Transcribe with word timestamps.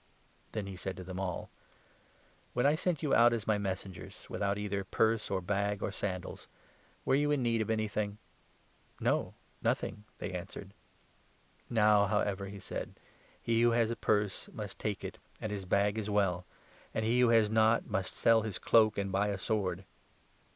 The 0.51 0.53
Then 0.53 0.65
he 0.65 0.75
said 0.75 0.97
to 0.97 1.03
them 1.03 1.19
all: 1.19 1.41
35 1.43 1.45
End 1.45 1.47
at 1.51 2.55
"When 2.55 2.65
I 2.65 2.73
sent 2.73 3.03
you 3.03 3.13
out 3.13 3.33
as 3.33 3.45
my 3.45 3.59
Messengers, 3.59 4.21
Hand. 4.21 4.29
without 4.31 4.57
either 4.57 4.83
purse, 4.83 5.29
or 5.29 5.41
bag, 5.41 5.83
or 5.83 5.91
sandals, 5.91 6.47
were 7.05 7.13
you 7.13 7.29
in 7.29 7.43
need 7.43 7.61
of 7.61 7.69
anything?" 7.69 8.17
"No; 9.09 9.35
nothing," 9.61 10.05
they 10.17 10.31
answered." 10.31 10.73
Now, 11.69 12.07
however," 12.07 12.47
he 12.47 12.57
said, 12.57 12.99
"he 13.43 13.61
who 13.61 13.69
has 13.73 13.91
a 13.91 13.95
purse 13.95 14.49
must 14.51 14.79
take 14.79 15.01
36 15.01 15.05
it 15.07 15.21
and 15.39 15.51
his 15.51 15.65
bag 15.65 15.99
as 15.99 16.09
well; 16.09 16.47
and 16.95 17.05
he 17.05 17.19
who 17.19 17.29
has 17.29 17.51
not 17.51 17.85
must 17.85 18.15
sell 18.15 18.41
his 18.41 18.57
cloak 18.57 18.97
and 18.97 19.11
buy 19.11 19.27
a 19.27 19.37
sword. 19.37 19.85